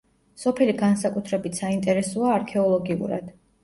სოფელი 0.43 0.75
განსაკუთრებით 0.79 1.61
საინტერესოა 1.63 2.37
არქეოლოგიურად. 2.41 3.35